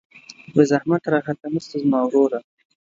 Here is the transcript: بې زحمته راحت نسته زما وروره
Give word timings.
بې 0.53 0.63
زحمته 0.71 1.07
راحت 1.13 1.39
نسته 1.53 1.75
زما 1.83 1.99
وروره 2.05 2.39